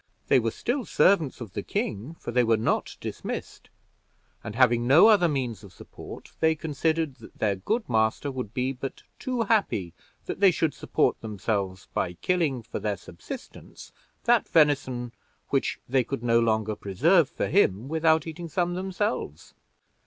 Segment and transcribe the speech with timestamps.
[0.29, 3.69] They were still servants of the king, for they were not dismissed;
[4.43, 8.73] and, having no other means of support, they considered that their good master would be
[8.73, 9.93] but too happy
[10.25, 13.91] that they should support themselves by killing, for their subsistence,
[14.23, 15.11] that venison
[15.49, 19.53] which they could no longer preserve for him without eating some themselves."